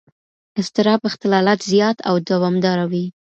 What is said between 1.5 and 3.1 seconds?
زیات او دوامداره وي.